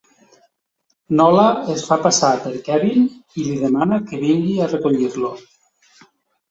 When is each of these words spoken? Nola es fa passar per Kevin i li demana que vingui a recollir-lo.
Nola 1.19 1.43
es 1.75 1.83
fa 1.89 1.97
passar 2.07 2.31
per 2.47 2.55
Kevin 2.71 3.07
i 3.43 3.47
li 3.51 3.61
demana 3.67 4.03
que 4.09 4.25
vingui 4.27 4.59
a 4.69 4.73
recollir-lo. 4.77 5.33